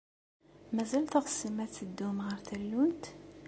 [0.75, 3.05] Mazal teɣsem ad teddum ɣer tallunt?